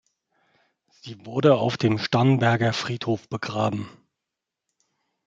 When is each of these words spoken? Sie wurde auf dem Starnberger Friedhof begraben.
Sie 0.89 1.27
wurde 1.27 1.57
auf 1.59 1.77
dem 1.77 1.99
Starnberger 1.99 2.73
Friedhof 2.73 3.29
begraben. 3.29 3.87